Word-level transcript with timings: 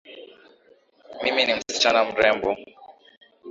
Mimi 1.23 1.43
ni 1.45 1.53
msichana 1.55 2.05
mrembo. 2.05 2.57